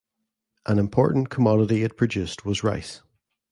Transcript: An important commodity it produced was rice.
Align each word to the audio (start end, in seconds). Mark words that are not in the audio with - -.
An 0.65 0.79
important 0.79 1.29
commodity 1.29 1.83
it 1.83 1.95
produced 1.95 2.43
was 2.43 2.63
rice. 2.63 3.03